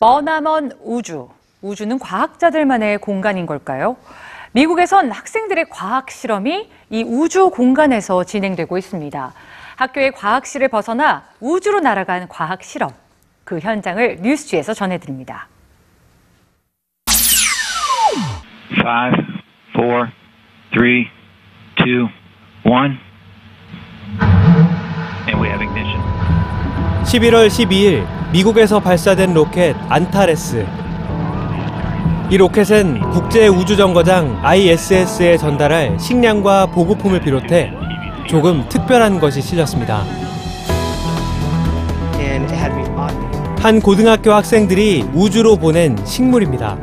[0.00, 1.28] 머나먼 우주.
[1.60, 3.96] 우주는 과학자들만의 공간인 걸까요?
[4.52, 9.32] 미국에선 학생들의 과학 실험이 이 우주 공간에서 진행되고 있습니다.
[9.76, 12.90] 학교의 과학실을 벗어나 우주로 날아간 과학 실험.
[13.42, 15.48] 그 현장을 뉴스지에서 전해드립니다.
[17.08, 17.12] 5,
[18.82, 19.10] 4,
[19.74, 20.12] 3,
[20.74, 21.08] 2,
[22.64, 23.07] 1.
[27.08, 30.66] 11월 12일 미국에서 발사된 로켓 안타레스.
[32.28, 37.72] 이 로켓은 국제 우주정거장 ISS에 전달할 식량과 보급품을 비롯해
[38.26, 40.04] 조금 특별한 것이 실렸습니다.
[42.20, 43.56] and it had me on.
[43.58, 46.76] 한 고등학교 학생들이 우주로 보낸 식물입니다.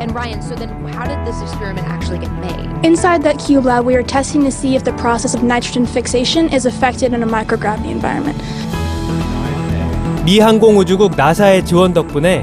[0.00, 2.64] And Ryan, so then how did this experiment actually get made?
[2.82, 6.48] Inside that cube lab, we were testing to see if the process of nitrogen fixation
[6.48, 8.40] is affected in a microgravity environment.
[10.26, 12.42] 미 항공우주국 나사의 지원 덕분에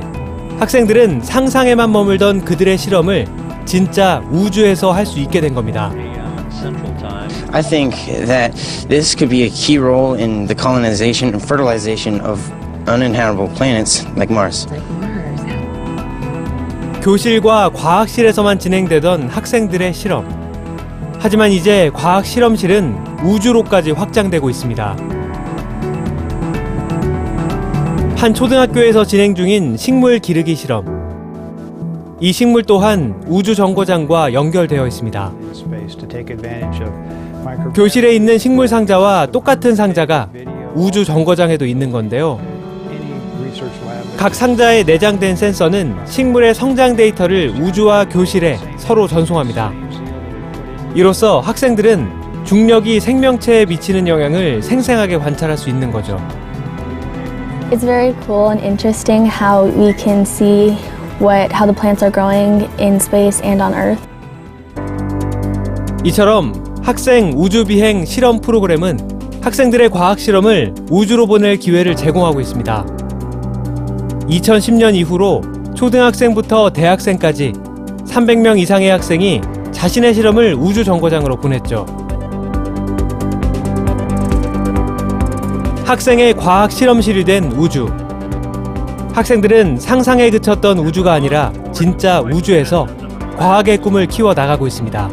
[0.57, 3.27] 학생들은 상상에만 머물던 그들의 실험을
[3.65, 5.91] 진짜 우주에서 할 수 있게 된 겁니다.
[7.51, 7.93] I think
[8.25, 8.55] that
[8.87, 12.39] this could be a key role in the colonization and fertilization of
[12.87, 14.65] uninhabitable planets like Mars.
[17.01, 20.25] 교실과 과학실에서만 진행되던 학생들의 실험.
[21.19, 22.95] 하지만 이제 과학 실험실은
[23.25, 25.12] 우주로까지 확장되고 있습니다.
[28.23, 30.85] 한 초등학교에서 진행 중인 식물 기르기 실험.
[32.21, 35.33] 이 식물 또한 우주 정거장과 연결되어 있습니다.
[37.75, 40.29] 교실에 있는 식물 상자와 똑같은 상자가
[40.73, 42.39] 우주 정거장에도 있는 건데요.
[44.15, 49.73] 각 상자에 내장된 센서는 식물의 성장 데이터를 우주와 교실에 서로 전송합니다.
[50.95, 56.17] 이로써 학생들은 중력이 생명체에 미치는 영향을 생생하게 관찰할 수 있는 거죠.
[57.73, 60.77] It's very cool and interesting how we can see
[61.17, 63.99] what how the plants are growing in space and on Earth.
[66.03, 66.53] 이처럼
[66.83, 72.85] 학생 우주 비행 실험 프로그램은 학생들의 과학 실험을 우주로 보낼 기회를 제공하고 있습니다.
[74.29, 75.41] 2010년 이후로
[75.73, 77.53] 초등학생부터 대학생까지
[78.05, 79.41] 300명 이상의 학생이
[79.71, 82.02] 자신의 실험을 우주 정거장으로 보냈죠.
[85.85, 87.87] 학생의 과학 실험실이 된 우주.
[89.13, 92.87] 학생들은 상상에 그쳤던 우주가 아니라 진짜 우주에서
[93.37, 95.09] 과학의 꿈을 키워 나가고 있습니다.